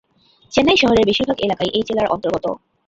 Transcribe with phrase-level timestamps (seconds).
[0.53, 2.45] চেন্নাই শহরের বেশিরভাগ এলাকাই এই জেলার অন্তর্গত।